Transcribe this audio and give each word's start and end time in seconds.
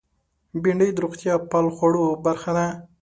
بېنډۍ 0.61 0.89
د 0.93 0.97
روغتیا 1.05 1.33
پال 1.49 1.67
خوړو 1.75 2.03
برخه 2.25 2.51
ده 2.57 2.67